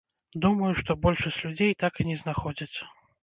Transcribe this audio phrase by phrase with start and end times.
[0.45, 2.77] Думаю, што большасць людзей так і не знаходзяць.